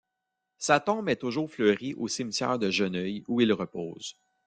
[0.57, 4.17] Sa tombe est toujours fleurie au cimetière de Geneuille où il repose.